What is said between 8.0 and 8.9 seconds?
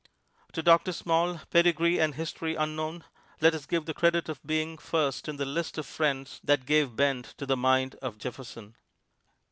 of Jefferson.